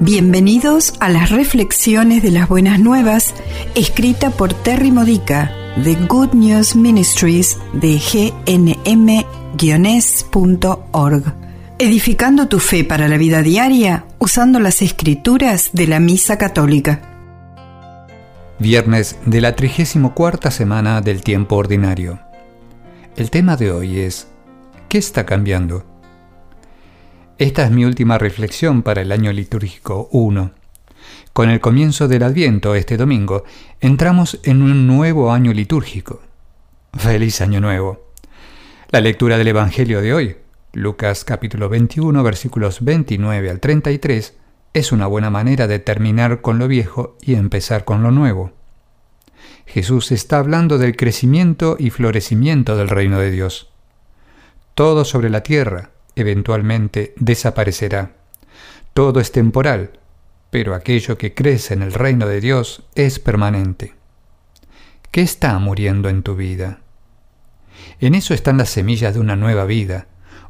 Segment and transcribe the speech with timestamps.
[0.00, 3.34] Bienvenidos a las reflexiones de las buenas nuevas,
[3.74, 7.98] escrita por Terry Modica de Good News Ministries de
[8.46, 9.24] gnm-org.
[11.80, 17.00] Edificando tu fe para la vida diaria usando las escrituras de la Misa Católica.
[18.60, 22.20] Viernes de la 34 semana del tiempo ordinario.
[23.16, 24.28] El tema de hoy es
[24.88, 25.97] ¿Qué está cambiando?
[27.38, 30.50] Esta es mi última reflexión para el año litúrgico 1.
[31.32, 33.44] Con el comienzo del Adviento este domingo,
[33.80, 36.20] entramos en un nuevo año litúrgico.
[36.94, 38.08] Feliz año nuevo.
[38.90, 40.36] La lectura del Evangelio de hoy,
[40.72, 44.36] Lucas capítulo 21 versículos 29 al 33,
[44.74, 48.50] es una buena manera de terminar con lo viejo y empezar con lo nuevo.
[49.64, 53.70] Jesús está hablando del crecimiento y florecimiento del reino de Dios.
[54.74, 55.90] Todo sobre la tierra,
[56.22, 58.12] eventualmente desaparecerá.
[58.94, 59.98] Todo es temporal,
[60.50, 63.94] pero aquello que crece en el reino de Dios es permanente.
[65.10, 66.80] ¿Qué está muriendo en tu vida?
[68.00, 70.06] En eso están las semillas de una nueva vida,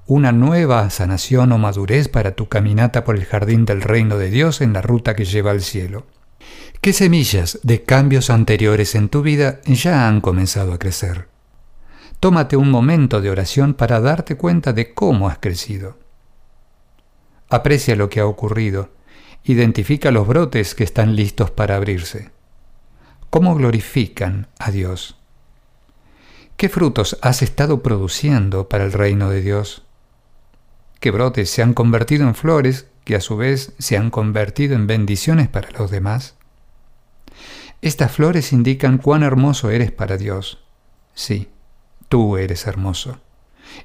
[0.07, 4.61] una nueva sanación o madurez para tu caminata por el jardín del reino de Dios
[4.61, 6.07] en la ruta que lleva al cielo.
[6.81, 11.29] ¿Qué semillas de cambios anteriores en tu vida ya han comenzado a crecer?
[12.21, 15.99] Tómate un momento de oración para darte cuenta de cómo has crecido.
[17.49, 18.91] Aprecia lo que ha ocurrido.
[19.45, 22.31] Identifica los brotes que están listos para abrirse.
[23.31, 25.17] ¿Cómo glorifican a Dios?
[26.57, 29.85] ¿Qué frutos has estado produciendo para el reino de Dios?
[30.99, 34.89] ¿Qué brotes se han convertido en flores que a su vez se han convertido en
[34.89, 36.35] bendiciones para los demás?
[37.81, 40.65] Estas flores indican cuán hermoso eres para Dios.
[41.15, 41.49] Sí,
[42.09, 43.21] tú eres hermoso.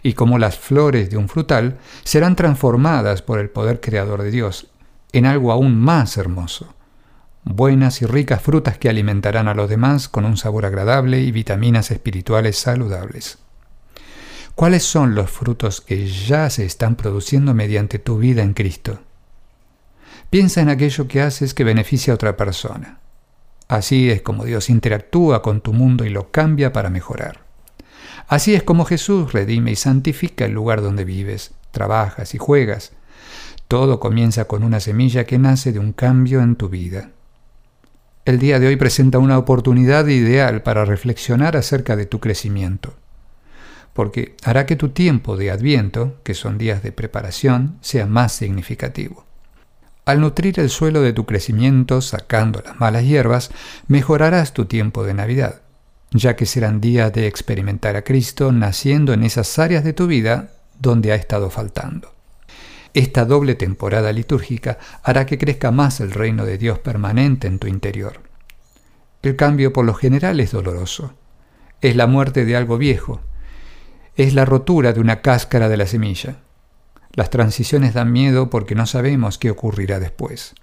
[0.02, 4.68] Y como las flores de un frutal, serán transformadas por el poder creador de Dios
[5.12, 6.74] en algo aún más hermoso.
[7.44, 11.92] Buenas y ricas frutas que alimentarán a los demás con un sabor agradable y vitaminas
[11.92, 13.38] espirituales saludables.
[14.56, 19.02] ¿Cuáles son los frutos que ya se están produciendo mediante tu vida en Cristo?
[20.30, 23.00] Piensa en aquello que haces que beneficia a otra persona.
[23.68, 27.43] Así es como Dios interactúa con tu mundo y lo cambia para mejorar.
[28.28, 32.92] Así es como Jesús redime y santifica el lugar donde vives, trabajas y juegas.
[33.68, 37.10] Todo comienza con una semilla que nace de un cambio en tu vida.
[38.26, 42.94] El día de hoy presenta una oportunidad ideal para reflexionar acerca de tu crecimiento,
[43.94, 49.26] porque hará que tu tiempo de adviento, que son días de preparación, sea más significativo.
[50.06, 53.52] Al nutrir el suelo de tu crecimiento sacando las malas hierbas,
[53.88, 55.63] mejorarás tu tiempo de Navidad
[56.14, 60.52] ya que serán días de experimentar a Cristo naciendo en esas áreas de tu vida
[60.80, 62.14] donde ha estado faltando.
[62.94, 67.68] Esta doble temporada litúrgica hará que crezca más el reino de Dios permanente en tu
[67.68, 68.22] interior.
[69.24, 71.16] El cambio por lo general es doloroso.
[71.82, 73.22] Es la muerte de algo viejo.
[74.16, 76.38] Es la rotura de una cáscara de la semilla.
[77.14, 80.54] Las transiciones dan miedo porque no sabemos qué ocurrirá después.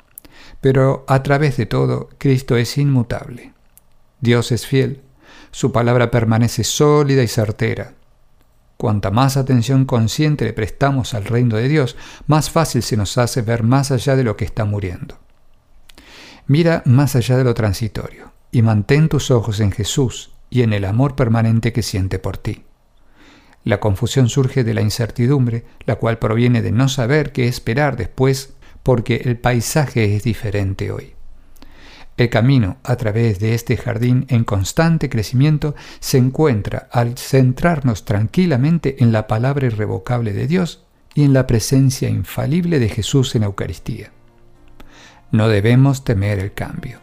[0.61, 3.53] Pero a través de todo, Cristo es inmutable.
[4.21, 5.03] Dios es fiel
[5.51, 7.95] su palabra permanece sólida y certera.
[8.77, 11.97] Cuanta más atención consciente le prestamos al reino de Dios,
[12.27, 15.19] más fácil se nos hace ver más allá de lo que está muriendo.
[16.47, 20.85] Mira más allá de lo transitorio y mantén tus ojos en Jesús y en el
[20.85, 22.65] amor permanente que siente por ti.
[23.63, 28.55] La confusión surge de la incertidumbre, la cual proviene de no saber qué esperar después
[28.83, 31.15] porque el paisaje es diferente hoy.
[32.21, 39.03] El camino a través de este jardín en constante crecimiento se encuentra al centrarnos tranquilamente
[39.03, 43.47] en la palabra irrevocable de Dios y en la presencia infalible de Jesús en la
[43.47, 44.11] Eucaristía.
[45.31, 47.01] No debemos temer el cambio.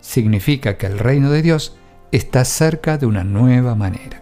[0.00, 1.76] Significa que el reino de Dios
[2.12, 4.21] está cerca de una nueva manera.